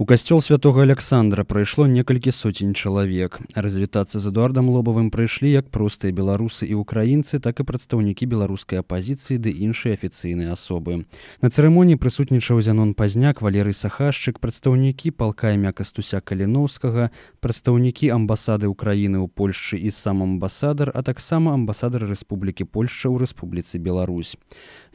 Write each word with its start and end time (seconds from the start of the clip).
У 0.00 0.06
касцёл 0.06 0.40
святого 0.40 0.82
Александра 0.82 1.44
прайшло 1.44 1.86
некалькі 1.86 2.32
соцень 2.32 2.72
чалавек. 2.72 3.38
Развітацца 3.54 4.16
з 4.16 4.32
Эдуардам 4.32 4.72
Лобавым 4.72 5.10
прыйшлі 5.12 5.52
як 5.52 5.68
простыя 5.68 6.08
беларусы 6.08 6.64
і 6.64 6.80
ўкраінцы, 6.80 7.36
так 7.36 7.60
і 7.60 7.68
прадстаўнікі 7.68 8.24
беларускай 8.24 8.80
апазіцыі 8.80 9.36
ды 9.36 9.52
іншыя 9.52 10.00
афіцыйныя 10.00 10.56
асобы. 10.56 11.04
На 11.44 11.52
цырымоніі 11.52 12.00
прысутнічаў 12.00 12.64
Зянон 12.64 12.96
Пазняк, 12.96 13.44
Валерый 13.44 13.76
Сахашчык, 13.76 14.40
прадстаўнікі 14.40 15.12
палка 15.12 15.52
імя 15.52 15.76
Кастуся 15.76 16.24
Каліноўскага, 16.24 17.12
прадстаўнікі 17.44 18.08
амбасады 18.08 18.72
ўкраіны 18.72 19.20
ў 19.20 19.28
Польшчы 19.28 19.76
і 19.76 19.92
сам 19.92 20.24
амбасадар, 20.24 20.96
а 20.96 21.04
таксама 21.04 21.52
амбасадар 21.52 22.08
Рэспублікі 22.08 22.64
Польшча 22.64 23.12
ў 23.12 23.20
Рэспубліцы 23.20 23.76
Беларусь. 23.76 24.40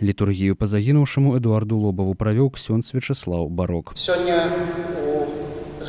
Літургію 0.02 0.58
па 0.58 0.66
загінуўшаму 0.66 1.38
Эдуарду 1.38 1.78
Лобаву 1.78 2.18
правёў 2.18 2.50
ксёнз 2.58 2.90
Вячеслаў 2.90 3.54
Барок. 3.54 3.94
Сёння 3.94 4.50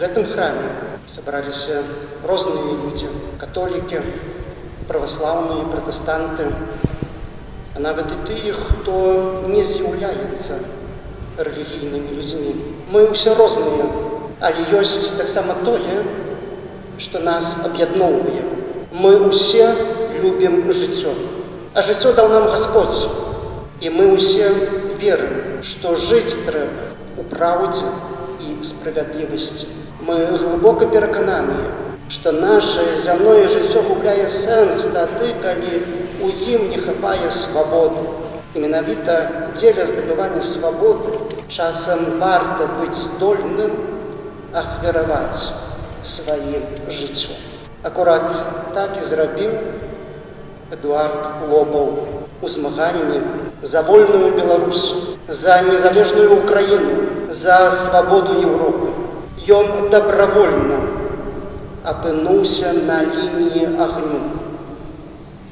гэтым 0.00 0.26
храме 0.30 0.68
сабраліся 1.06 1.82
розныя 2.30 2.76
людзі 2.82 3.08
католікі 3.42 4.02
праваслаўныя 4.88 5.68
пратэстанты 5.72 6.48
а 7.74 7.84
нават 7.86 8.12
і 8.16 8.18
тыя 8.28 8.56
хто 8.56 8.96
не 9.52 9.62
з'яўляецца 9.68 10.58
рэлігійнымі 11.48 12.18
людзьмі 12.18 12.52
мы 12.92 13.06
ўсе 13.12 13.36
розныя 13.40 13.88
але 14.50 14.68
ёсць 14.82 15.16
таксама 15.22 15.56
тое 15.64 16.02
што 17.06 17.24
нас 17.30 17.56
аб'ядноўвае 17.70 18.44
мы 18.92 19.16
ўсе 19.28 19.72
любім 20.20 20.62
жыццё 20.72 21.16
а 21.76 21.82
жыццё 21.82 22.14
даў 22.16 22.28
нам 22.32 22.48
Господь. 22.48 23.08
І 23.84 23.90
мы 23.92 24.08
ўсе 24.16 24.48
верым 24.96 25.60
што 25.60 25.92
жыць 25.92 26.48
трэба 26.48 26.88
у 27.20 27.24
праўдзе 27.28 27.84
і 28.40 28.56
справядлівасці. 28.64 29.85
Мы 30.06 30.24
глыбока 30.38 30.86
перакананыя, 30.86 31.72
што 32.08 32.30
наше 32.30 32.82
зямное 32.94 33.48
жыццё 33.48 33.82
губляе 33.88 34.28
сэнс 34.30 34.84
тады, 34.94 35.32
калі 35.42 35.80
у 36.22 36.30
ім 36.30 36.68
не 36.70 36.78
хапае 36.78 37.30
свабоды. 37.34 38.04
І 38.54 38.62
менавіта 38.62 39.16
дзеля 39.56 39.82
здабывання 39.82 40.44
свабоды 40.46 41.10
часам 41.50 42.20
варта 42.22 42.68
быць 42.78 42.94
здольным 42.94 43.74
ахвяраваць 44.54 45.50
сваім 46.06 46.62
жыццё. 46.86 47.34
Акурат 47.82 48.30
так 48.78 48.94
і 49.02 49.02
зрабіў 49.02 49.58
Эдуард 50.70 51.50
Лобаў 51.50 51.90
у 52.42 52.48
змаганні 52.48 53.22
за 53.62 53.82
вольную 53.82 54.30
Беларусь, 54.38 54.94
за 55.26 55.62
незалежную 55.62 56.44
Украіну, 56.44 56.94
за 57.28 57.72
свабоду 57.72 58.38
Еўропы. 58.38 58.85
Ён 59.46 59.90
добровольна 59.94 60.76
апынуўся 61.86 62.72
на 62.82 62.96
лініі 63.06 63.78
агню. 63.78 64.18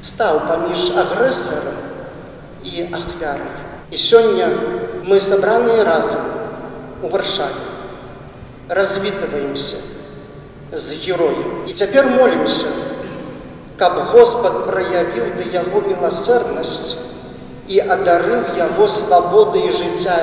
Стаў 0.03 0.39
паміж 0.49 0.89
агрэсарам 0.99 1.77
і 2.59 2.87
ахвярай. 2.91 3.53
І 3.91 3.95
сёння 3.95 4.49
мы 5.07 5.21
сабраныя 5.23 5.85
разам 5.87 6.25
у 7.03 7.07
варшаве. 7.07 7.63
Развітваемся 8.67 9.77
з 10.73 10.93
героем. 11.05 11.63
І 11.67 11.73
цяпер 11.73 12.07
молімся, 12.07 12.65
каб 13.79 13.95
Господ 14.11 14.65
праявіў 14.67 15.39
да 15.39 15.47
яго 15.53 15.79
міласэрнасць 15.87 16.99
і 17.71 17.79
адарыў 17.79 18.43
яго 18.59 18.89
свабоды 18.91 19.63
і 19.69 19.71
жыцця 19.71 20.19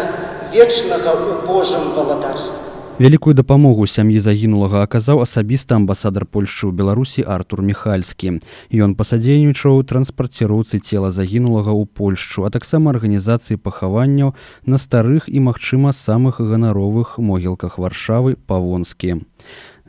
вечнага 0.52 1.16
ў 1.16 1.48
Божым 1.48 1.96
валадарстве. 1.96 2.71
Вялікую 3.02 3.34
дапамогу 3.34 3.82
сям'і 3.90 4.20
загінулага 4.22 4.86
аказаў 4.86 5.24
асабіста 5.24 5.74
амбасадар 5.74 6.22
Польшчы 6.22 6.70
ў 6.70 6.72
Беларусі 6.80 7.24
Артур 7.26 7.58
Михальскі. 7.66 8.38
Ён 8.70 8.94
пасадзейнічаў 8.94 9.82
транспарціроўцы 9.90 10.78
цела 10.78 11.10
загінулага 11.10 11.74
ў 11.74 11.90
Польшчу, 11.90 12.46
а 12.46 12.52
таксама 12.54 12.94
арганізацыі 12.94 13.58
пахаванняў 13.58 14.38
на 14.70 14.78
старых 14.78 15.26
і, 15.26 15.42
магчыма, 15.42 15.90
самых 15.90 16.38
ганаровых 16.38 17.18
могілках 17.18 17.74
варшавы 17.74 18.38
павонскі. 18.38 19.26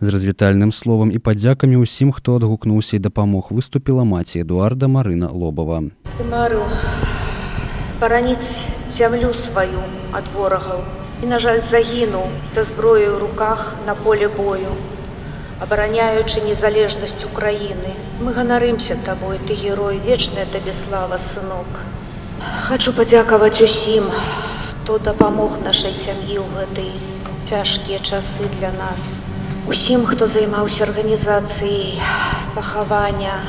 З 0.02 0.08
развітальным 0.10 0.74
словам 0.74 1.14
і 1.14 1.22
падзякамі 1.22 1.86
ўсім, 1.86 2.18
хто 2.18 2.42
адгукнуўся 2.42 2.98
і 2.98 3.04
дапамог 3.06 3.54
выступіла 3.54 4.10
маці 4.10 4.42
Эдуарда 4.42 4.90
Марына 4.90 5.30
Лобава. 5.30 5.86
Мару 6.34 6.66
бараніць 8.02 8.66
зямлю 8.90 9.38
сваю 9.38 9.86
ад 10.18 10.26
ворагаў 10.34 11.03
і 11.24 11.32
на 11.32 11.40
жаль 11.40 11.64
загінуў 11.64 12.28
са 12.52 12.68
зброяй 12.68 13.08
у 13.08 13.20
руках 13.20 13.74
на 13.88 13.96
поле 13.96 14.28
бою. 14.28 14.76
Абараняючы 15.64 16.44
незалежнасць 16.44 17.24
украіны 17.32 17.96
мы 18.20 18.36
ганарымся 18.36 19.00
табой 19.08 19.40
ты 19.48 19.56
герой 19.56 20.04
вечная 20.04 20.46
табе 20.58 20.74
слава 20.76 21.18
сынок 21.18 21.84
хочу 22.68 22.92
падзякаваць 22.94 23.62
усім 23.64 24.10
хто 24.20 24.98
дапамог 25.08 25.58
нашай 25.64 25.94
сям'і 25.96 26.44
ў 26.44 26.48
гэтай 26.60 26.92
цяжкія 27.48 28.00
часы 28.00 28.48
для 28.60 28.72
нас. 28.76 29.24
Усім 29.68 30.04
хто 30.06 30.28
займаўся 30.28 30.84
арганізацыяй 30.84 32.02
пахавання 32.56 33.40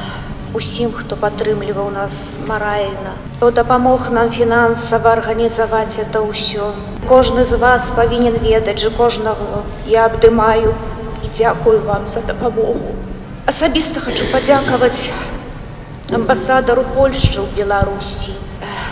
усім 0.54 0.92
хто 0.94 1.16
падтрымліваў 1.16 1.90
нас 1.90 2.38
маральна 2.48 3.14
хто 3.44 3.50
дапамог 3.50 4.08
нам 4.10 4.30
фінансава 4.30 5.10
арганізаваць 5.12 6.00
это 6.00 6.24
ўсё. 6.24 6.72
Кожны 7.04 7.44
з 7.44 7.58
вас 7.60 7.92
павінен 7.92 8.38
ведаць 8.40 8.80
жа 8.80 8.88
кожнага 8.88 9.60
я 9.84 10.06
абдымаю 10.08 10.72
і 10.72 11.28
дзякую 11.36 11.84
вам 11.84 12.08
за 12.08 12.22
дапамогу. 12.24 12.94
Асабіста 13.44 14.00
хочу 14.00 14.24
падзякаваць 14.32 15.12
амбасадару 16.08 16.86
Польшчы 16.96 17.44
ў 17.44 17.52
Беларусі, 17.52 18.32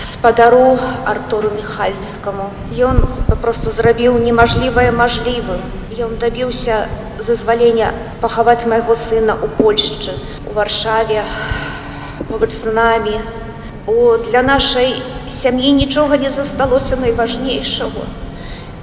спадару 0.05 0.77
Артуру 1.09 1.49
Михальскаму. 1.57 2.53
Ён 2.77 3.01
папросту 3.33 3.73
зрабіў 3.73 4.21
немажлівае 4.21 4.93
мажлівым. 4.93 5.65
Ён 5.97 6.21
дабіўся 6.21 6.93
зазвалення 7.17 7.97
пахаваць 8.21 8.69
майго 8.69 8.93
сына 8.93 9.33
ў 9.41 9.49
Польшчы, 9.57 10.13
у 10.53 10.55
варшаве, 10.55 11.25
побач 12.29 12.53
з 12.53 12.67
намі, 12.67 13.21
бо 13.87 14.19
для 14.19 14.43
нашай 14.43 15.03
сям'і 15.29 15.73
нічога 15.73 16.17
не 16.17 16.31
засталося 16.31 16.97
найважнейшаго. 16.97 18.05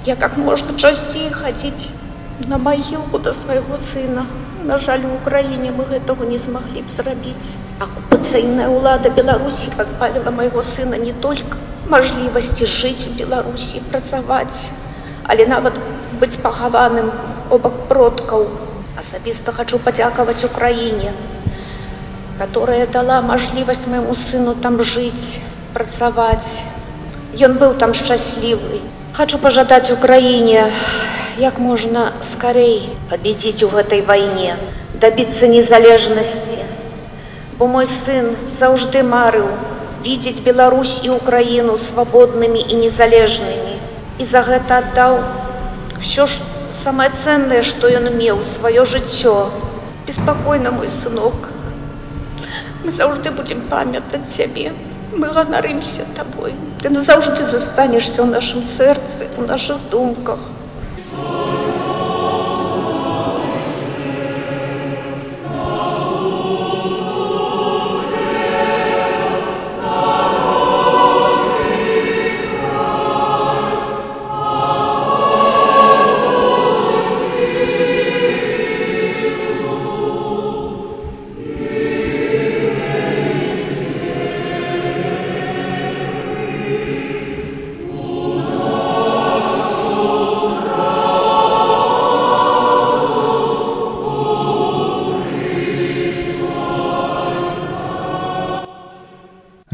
Я 0.04 0.16
как 0.16 0.36
можна 0.36 0.78
часцей 0.78 1.30
хадзіць 1.30 1.92
на 2.48 2.58
магілку 2.58 3.18
да 3.18 3.32
свайго 3.32 3.76
сына. 3.76 4.26
На 4.64 4.78
жаль, 4.78 5.06
у 5.06 5.14
ўкраіне 5.14 5.70
мы 5.70 5.86
гэтага 5.86 6.26
не 6.26 6.38
змаглі 6.38 6.82
б 6.82 6.90
зрабіць. 6.90 7.54
Акупацыйная 7.78 8.68
ўлада 8.68 9.08
Беларусі 9.08 9.70
пазбавіла 9.76 10.34
майго 10.34 10.62
сына 10.74 10.98
не 10.98 11.12
толькі 11.12 11.54
мажлівасці 11.88 12.66
жыць 12.66 13.06
у 13.06 13.14
Беларусі, 13.14 13.80
працаваць, 13.90 14.68
але 15.24 15.46
нават 15.46 15.78
быць 16.20 16.36
пахаваным 16.42 17.14
обак 17.48 17.78
продкаў. 17.88 18.48
Асабіста 18.98 19.52
хачу 19.52 19.78
падзякаваць 19.78 20.44
Украіне, 20.44 21.14
которая 22.40 22.86
дала 22.86 23.20
мажлівасць 23.20 23.84
моему 23.84 24.14
сыну 24.16 24.54
там 24.56 24.80
жыць, 24.80 25.36
працаваць. 25.74 26.64
Ён 27.36 27.60
быў 27.60 27.74
там 27.76 27.92
шчаслівы. 27.92 28.80
Хачу 29.12 29.36
пажадаць 29.42 29.92
Украіне, 29.92 30.72
як 31.36 31.60
можна 31.60 32.14
скарэй 32.24 32.96
пабедзіць 33.10 33.60
у 33.60 33.68
гэтай 33.68 34.00
вайне, 34.00 34.56
дабіцца 35.04 35.52
незалежнасці. 35.52 36.64
Бо 37.60 37.68
мой 37.68 37.84
сын 37.84 38.32
заўжды 38.56 39.04
марыў 39.04 39.52
видеть 40.00 40.40
Беларусь 40.40 40.96
і 41.04 41.12
Украіну 41.20 41.76
свабоднымі 41.76 42.64
і 42.64 42.80
незалежнымі. 42.88 43.76
І 44.16 44.24
за 44.24 44.40
гэта 44.48 44.80
аддаў 44.80 45.20
все 46.00 46.24
ж 46.24 46.40
самае 46.72 47.12
ценнае, 47.12 47.62
што 47.68 47.92
ён 47.92 48.08
меў 48.16 48.40
сваё 48.56 48.88
жыццё. 48.88 49.52
Беспакойна 50.08 50.70
мой 50.72 50.88
сынок, 50.88 51.59
Мы 52.84 52.90
заўжды 52.90 53.30
будзем 53.30 53.60
памятаць 53.68 54.28
цябе. 54.36 54.72
Мы 55.12 55.28
ганарымся 55.28 56.06
табой. 56.16 56.54
Ты 56.80 56.88
назаўжды 56.88 57.44
застанешся 57.44 58.22
ў 58.22 58.32
нашым 58.32 58.62
сэрцы, 58.62 59.28
у 59.36 59.42
нашых 59.42 59.76
думках. 59.90 60.38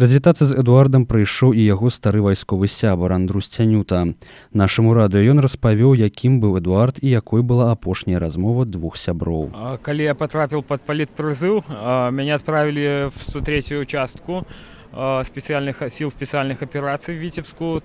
Развітацца 0.07 0.47
з 0.47 0.55
Эдуардам 0.63 1.03
прыйшоў 1.03 1.51
і 1.51 1.67
яго 1.67 1.91
стары 1.91 2.23
вайсковы 2.23 2.71
сябар 2.71 3.11
Андрус 3.19 3.51
Цянюта. 3.51 4.15
Нашаму 4.55 4.95
радыё 4.95 5.35
ён 5.35 5.43
распавёў, 5.43 5.99
якім 5.99 6.39
быў 6.39 6.63
Эдуард 6.63 7.03
і 7.03 7.11
якой 7.11 7.43
была 7.43 7.75
апошняя 7.75 8.23
размова 8.23 8.63
двух 8.71 8.95
сяброў. 9.03 9.51
Калі 9.83 10.07
я 10.07 10.15
потрапіў 10.15 10.63
под 10.63 10.87
палітпрызыў, 10.87 11.67
мяне 12.15 12.39
адправілі 12.39 13.11
в 13.11 13.19
103 13.19 13.83
участку 13.83 14.47
а, 14.95 15.27
спецыяльных 15.27 15.83
сіл 15.91 16.15
спецыяльных 16.15 16.63
аперацый 16.63 17.19
віцебску. 17.19 17.83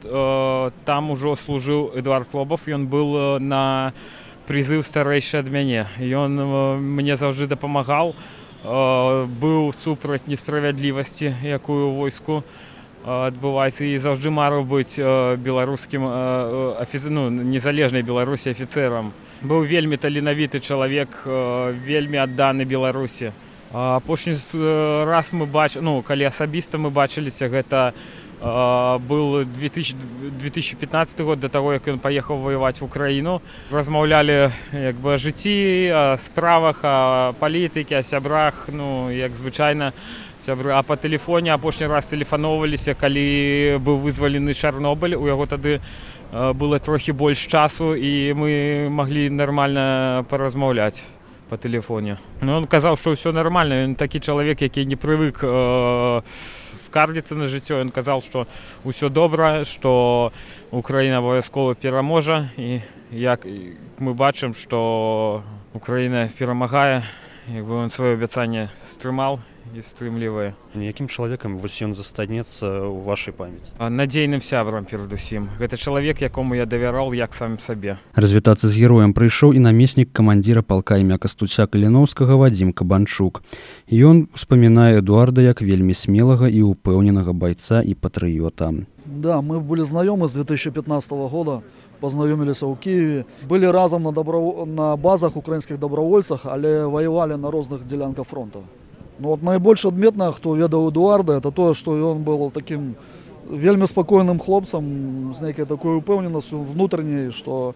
Там 0.85 1.09
ужо 1.09 1.33
служыў 1.33 1.97
Эдуард 1.97 2.29
Лобов, 2.37 2.69
ён 2.69 2.85
быў 2.85 3.17
а, 3.17 3.39
на 3.41 3.97
прызыў 4.45 4.85
старэйшы 4.85 5.41
ад 5.41 5.49
мяне. 5.49 5.89
Ён 5.97 6.37
мне 6.85 7.17
заўжды 7.17 7.49
дапамагаў, 7.49 8.13
а, 8.13 8.40
быў 8.63 9.73
супраць 9.73 10.27
несправядлівасці, 10.27 11.33
якую 11.41 11.91
войску 11.97 12.43
адбываецца 13.01 13.81
і 13.81 13.97
заўжды 13.97 14.29
марыў 14.29 14.61
быць 14.61 15.01
беларускім 15.41 16.05
а, 16.05 16.77
афіц... 16.77 17.09
ну, 17.09 17.29
незалежнай 17.29 18.05
беларусі 18.05 18.53
афіцэрам. 18.53 19.09
Быў 19.41 19.65
вельмі 19.65 19.97
таленавіты 19.97 20.61
чалавек, 20.61 21.25
вельмі 21.25 22.21
адданы 22.21 22.61
беларусі. 22.65 23.33
Апошні 23.73 24.37
раз 25.09 25.33
мы 25.33 25.49
бач... 25.49 25.81
ну, 25.81 26.03
калі 26.05 26.29
асабіста 26.29 26.77
мы 26.77 26.93
бачыліся 26.93 27.49
гэта 27.49 27.89
а, 27.89 27.93
был 28.41 29.45
2000... 29.45 29.95
2015 30.41 31.21
год 31.21 31.39
да 31.39 31.49
таго 31.49 31.73
як 31.73 31.87
ён 31.87 31.99
паехаў 31.99 32.41
ваяваць 32.41 32.81
в 32.81 32.85
украіну 32.85 33.41
размаўлялі 33.71 34.49
як 34.73 34.95
бы 34.97 35.17
жыцці 35.21 36.17
справах 36.17 36.81
палітыкі 37.37 38.01
о 38.01 38.03
сябрах 38.03 38.65
ну 38.73 39.11
як 39.13 39.35
звычайна 39.35 39.93
сябры 40.41 40.73
а 40.73 40.81
по 40.81 40.97
тэлефоне 40.97 41.53
апошні 41.53 41.87
раз 41.87 42.09
тэлефаноўваліся 42.09 42.97
калі 42.97 43.77
быў 43.77 44.01
вызвалены 44.01 44.57
чарнобыль 44.57 45.15
у 45.15 45.27
яго 45.27 45.45
тады 45.45 45.77
э, 45.77 46.53
было 46.53 46.79
трохі 46.79 47.11
больш 47.11 47.45
часу 47.45 47.93
і 47.93 48.33
мы 48.33 48.89
маглі 48.89 49.29
нармальна 49.29 50.25
паразмаўляць 50.29 51.05
по 51.51 51.59
тэлефоне 51.59 52.15
ну 52.39 52.55
он 52.55 52.65
казаў 52.71 52.95
што 52.95 53.11
ўсё 53.11 53.35
нармальна 53.35 53.83
ён 53.83 53.99
такі 53.99 54.23
чалавек 54.23 54.63
які 54.63 54.87
не 54.87 54.95
прывык 54.95 55.43
э, 55.43 56.23
скардзіцца 56.91 57.35
на 57.35 57.47
жыццё. 57.47 57.79
Ён 57.79 57.91
казаў 57.93 58.19
што 58.25 58.47
ўсё 58.83 59.07
добра 59.07 59.63
што 59.63 60.31
украіна 60.71 61.23
абавязкова 61.23 61.75
пераможа. 61.75 62.51
І 62.57 62.81
як 63.11 63.47
мы 63.99 64.13
бачым 64.13 64.51
што 64.51 65.43
украіна 65.73 66.27
перамагае 66.35 67.03
як 67.47 67.63
бы 67.65 67.79
он 67.83 67.89
сваё 67.89 68.19
абяцанне 68.19 68.69
стрымаў 68.83 69.39
і 69.75 69.81
стрымлівае 69.81 70.53
Якім 70.75 71.07
чалавекам 71.07 71.57
вось 71.57 71.77
ён 71.81 71.93
застанецца 71.93 72.87
ў 72.87 72.97
вашай 73.05 73.33
памяці. 73.33 73.71
Надзейным 73.77 74.41
сябрам 74.41 74.85
перадусім 74.85 75.49
гэта 75.59 75.77
чалавек 75.77 76.21
якому 76.21 76.55
я 76.55 76.65
давяраў 76.65 77.13
як 77.13 77.33
сам 77.33 77.59
сабе 77.59 77.97
Развітацца 78.15 78.67
з 78.67 78.75
героем 78.75 79.13
прыйшоў 79.13 79.53
і 79.55 79.63
намеснік 79.63 80.11
камандзіра 80.11 80.61
палка 80.61 80.97
імя 80.97 81.17
кастуця 81.17 81.67
каліноўскага 81.67 82.35
вадзім 82.35 82.73
кабанчук. 82.73 83.43
Ён 83.91 84.27
успамінае 84.35 84.99
Эдуарда 84.99 85.41
як 85.41 85.61
вельмі 85.61 85.93
смелага 85.93 86.49
і 86.49 86.75
ўпэўненага 86.75 87.33
байца 87.33 87.81
і 87.81 87.95
патрыёта. 87.95 88.85
Да, 89.05 89.41
мы 89.41 89.59
были 89.59 89.83
знакомы 89.83 90.27
с 90.27 90.33
2015 90.33 91.11
года, 91.11 91.61
познакомились 91.99 92.61
в 92.61 92.75
Киеве. 92.75 93.25
Были 93.47 93.65
разом 93.65 94.03
на, 94.03 94.11
добро... 94.11 94.65
на 94.65 94.95
базах 94.95 95.37
украинских 95.37 95.79
добровольцах, 95.79 96.41
але 96.45 96.87
воевали 96.87 97.35
на 97.35 97.51
разных 97.51 97.85
делянках 97.85 98.27
фронта. 98.27 98.59
Но 99.19 99.29
вот 99.29 99.41
наибольш 99.43 99.85
адметна, 99.85 100.31
хто 100.31 100.55
ведаў 100.55 100.89
Эдуарда, 100.89 101.37
это 101.37 101.51
тое, 101.51 101.73
што 101.73 101.97
ён 101.97 102.23
был 102.23 102.51
таким 102.51 102.95
вельмі 103.49 103.87
спакойным 103.87 104.39
хлопцам 104.39 105.33
з 105.33 105.41
нейкай 105.41 105.65
такой 105.65 105.97
упэўненасцю 105.99 106.57
внутренняй, 106.63 107.31
што 107.31 107.75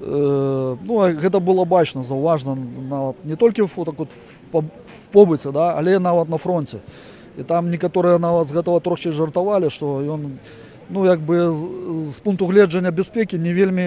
э, 0.00 0.76
ну, 0.80 0.94
гэта 1.20 1.40
было 1.40 1.64
бачна, 1.64 2.02
заўважна 2.02 2.56
нават 2.56 3.16
не 3.24 3.36
толькі 3.36 3.62
в, 3.62 3.84
так 3.84 3.98
вот, 3.98 4.08
в, 4.52 4.64
побыце, 5.12 5.52
да, 5.52 5.74
але 5.78 5.98
нават 5.98 6.28
на 6.28 6.38
фронте. 6.38 6.78
І 7.38 7.42
там 7.42 7.70
некаторыя 7.70 8.18
нават 8.18 8.46
з 8.46 8.54
гэтага 8.54 8.80
трохі 8.80 9.10
жартавалі, 9.10 9.70
што 9.70 10.00
ён 10.02 10.38
ну 10.90 11.04
як 11.06 11.20
бы 11.20 11.52
з, 11.52 12.18
пункту 12.24 12.46
гледжання 12.46 12.90
бяспекі 12.90 13.38
не 13.38 13.54
вельмі 13.54 13.86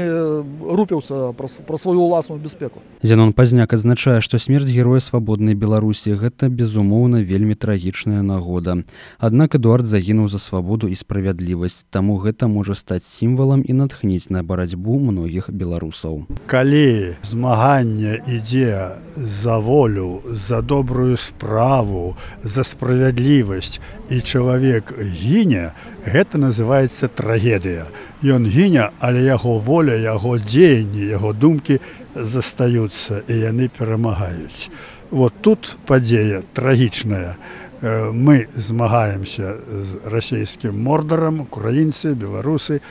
рупіўся 0.61 1.33
пра, 1.37 1.77
сваю 1.77 2.01
ўласную 2.01 2.41
бяспеку. 2.41 2.81
Зянон 3.01 3.33
пазняк 3.33 3.73
адзначае, 3.73 4.21
што 4.21 4.39
смерць 4.39 4.69
героя 4.69 4.99
свабоднай 4.99 5.55
Беларусі 5.55 6.13
гэта 6.17 6.49
безумоўна 6.49 7.23
вельмі 7.23 7.55
трагічная 7.55 8.21
нагода. 8.21 8.83
Аднак 9.19 9.55
Эдуард 9.55 9.85
загінуў 9.85 10.27
за 10.29 10.39
свабоду 10.39 10.87
і 10.87 10.95
справядлівасць, 10.95 11.85
таму 11.89 12.17
гэта 12.17 12.47
можа 12.47 12.75
стаць 12.75 13.05
сімвалам 13.05 13.63
і 13.65 13.73
натхніць 13.73 14.29
на 14.29 14.43
барацьбу 14.43 14.99
многіх 14.99 15.49
беларусаў. 15.49 16.25
калі 16.45 17.15
змаганне 17.21 18.19
ідзе 18.27 18.97
за 19.15 19.57
волю 19.57 20.21
за 20.31 20.61
добрую 20.61 21.17
справу 21.17 22.15
за 22.43 22.63
справядлівасць 22.63 23.79
і 24.09 24.21
чалавек 24.21 24.93
гіне 24.99 25.71
гэта 26.07 26.37
называется 26.39 27.07
трагедыя. 27.07 27.85
Ён 28.23 28.47
гіне 28.47 28.89
але 28.99 29.23
яго 29.27 29.59
воля 29.59 29.95
яго 29.99 30.37
дзеянні 30.39 31.03
яго 31.11 31.33
думкі 31.33 31.79
застаюцца 32.15 33.21
і 33.27 33.33
яны 33.43 33.67
перамагаюць. 33.67 34.71
Вот 35.11 35.33
тут 35.41 35.77
падзея 35.85 36.43
трагічная. 36.53 37.35
Мы 37.81 38.47
змагаемся 38.55 39.61
з 39.69 40.01
расійскім 40.05 40.79
мордарам 40.81 41.45
украінцы 41.45 42.15
беларусы. 42.15 42.81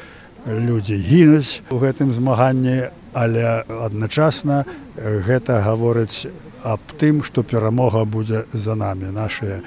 Людзі 0.46 0.94
гінуць 0.94 1.66
у 1.74 1.82
гэтым 1.82 2.12
змаганні 2.12 2.94
але 3.16 3.64
адначасна 3.66 4.64
гэта 4.94 5.64
гаворыць 5.64 6.28
аб 6.62 6.80
тым 7.00 7.24
што 7.24 7.42
перамога 7.42 8.04
будзе 8.04 8.44
за 8.52 8.76
намі. 8.76 9.10
Нашыя 9.10 9.62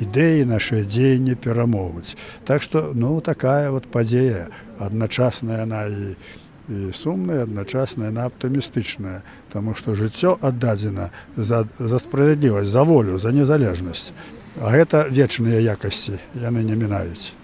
ідэі 0.00 0.48
нашыя 0.48 0.84
дзеянні 0.84 1.34
перамогуць. 1.34 2.16
Так 2.44 2.62
што 2.62 2.92
ну 2.94 3.20
такая 3.20 3.70
вот 3.70 3.86
падзея 3.86 4.48
адначасная 4.78 5.62
яна 5.66 5.86
і 5.86 6.16
і 6.64 6.96
сумная 6.96 7.44
адначасная 7.44 8.08
яна 8.08 8.24
аптымістычная 8.32 9.20
Таму 9.52 9.74
што 9.76 9.92
жыццё 9.94 10.38
аддадзена 10.40 11.10
за, 11.36 11.68
за 11.78 11.98
справядлівасць 12.00 12.72
за 12.72 12.82
волю 12.82 13.18
за 13.18 13.36
незалежнасць. 13.36 14.16
А 14.58 14.72
гэта 14.72 15.06
вечныя 15.10 15.60
якасці 15.60 16.18
яны 16.40 16.64
не 16.64 16.74
мінаюць 16.74 17.36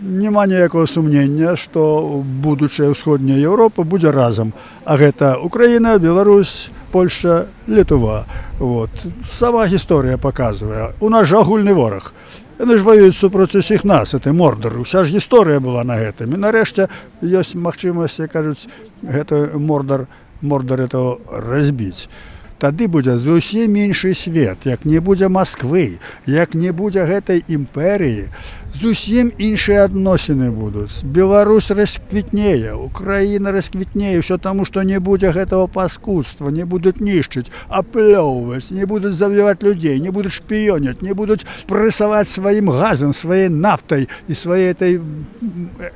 няма 0.00 0.46
ніякага 0.46 0.86
сумнення 0.86 1.56
што 1.56 2.22
будучая 2.22 2.90
ўсходняя 2.92 3.38
Еўропа 3.40 3.84
будзе 3.84 4.12
разам. 4.12 4.52
А 4.84 4.96
гэта 4.96 5.36
Украіна 5.40 5.98
Беларусь 5.98 6.70
Польша 6.92 7.46
літува 7.68 8.24
вот 8.58 8.90
сама 9.30 9.66
гісторыя 9.66 10.18
паказвае. 10.18 10.92
У 11.00 11.08
нас 11.08 11.28
жа 11.28 11.40
агульны 11.40 11.74
вораг. 11.74 12.12
Яны 12.58 12.78
ж 12.78 12.84
ваююць 12.84 13.16
супроць 13.16 13.54
усіх 13.54 13.84
нас 13.84 14.14
это 14.14 14.32
мордар. 14.32 14.78
Уся 14.80 15.04
ж 15.04 15.12
гісторыя 15.12 15.60
была 15.60 15.84
на 15.84 16.00
гэтым. 16.00 16.32
І 16.32 16.40
нарэшце 16.40 16.88
ёсць 17.20 17.52
магчымасць 17.52 18.20
як 18.20 18.32
кажуць 18.32 18.68
гэта 19.02 19.58
мордар 19.60 20.06
мордар 20.40 20.80
это 20.80 21.16
разбіць 21.28 22.08
тады 22.58 22.88
будзе 22.88 23.16
зусім 23.18 23.76
іншы 23.76 24.14
свет 24.14 24.64
як 24.64 24.84
не 24.84 25.00
будзе 25.00 25.28
Масквы 25.28 25.98
як 26.26 26.54
не 26.54 26.72
будзе 26.72 27.04
гэтай 27.06 27.44
імперыі. 27.48 28.28
Зусім 28.76 29.32
іншыя 29.40 29.88
адносіны 29.88 30.50
будуць. 30.52 31.00
Беларусь 31.02 31.70
расквітнее 31.70 32.76
Украіна 32.76 33.52
расквітнее 33.52 34.20
все 34.20 34.36
таму 34.36 34.64
што 34.68 34.82
не 34.82 35.00
будзе 35.00 35.32
гэтага 35.32 35.66
паскудства 35.66 36.52
не 36.52 36.64
будуць 36.64 37.00
нішчыць 37.00 37.48
аплёўваць 37.68 38.70
не 38.70 38.84
будуць 38.84 39.16
забіваць 39.16 39.62
людзей 39.62 40.00
не 40.00 40.10
будуць 40.10 40.36
шпіёняць 40.36 41.00
не 41.00 41.14
будуць 41.14 41.48
прэсаваць 41.66 42.28
сваім 42.28 42.68
газам 42.68 43.12
сваей 43.12 43.48
нафтай 43.48 44.08
і 44.28 44.34
сваей 44.34 44.72
этой 44.76 45.00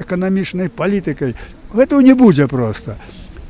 эканамічнай 0.01 0.69
палітыкай. 0.69 1.37
Гэтага 1.73 2.01
не 2.03 2.15
будзе 2.15 2.49
просто 2.49 2.97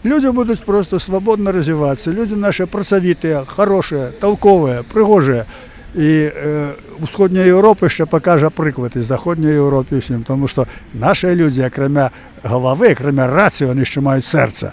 Людзі 0.04 0.30
будуць 0.30 0.60
просто 0.64 0.98
свабодна 0.98 1.52
развівацца. 1.52 2.08
Людзі 2.12 2.36
нашы 2.40 2.64
працавітыя, 2.64 3.44
хорошыя, 3.44 4.12
талковыя, 4.20 4.80
прыгожыя. 4.82 5.44
І 5.92 6.30
э, 6.32 6.72
усходняя 7.02 7.44
Еўропа 7.44 7.84
яшчэ 7.90 8.06
пакажа 8.06 8.48
прыклад 8.48 8.96
і 8.96 9.02
заходняй 9.02 9.58
Еўропе 9.60 10.00
ўсім, 10.00 10.22
таму 10.24 10.48
што 10.48 10.64
нашыя 10.94 11.34
людзі, 11.36 11.66
акрамя 11.68 12.14
галавы, 12.40 12.96
акрамя 12.96 13.26
рацыі, 13.28 13.68
яны 13.74 13.84
яшчэ 13.84 14.00
маюць 14.00 14.24
сэрца. 14.24 14.72